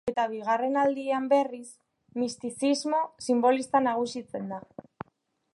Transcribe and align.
Eta 0.09 0.23
bigarren 0.29 0.79
aldian, 0.83 1.27
berriz, 1.33 1.67
mistizismo 2.23 3.05
sinbolista 3.29 3.85
nagusitzen 3.93 4.53
da. 4.55 4.63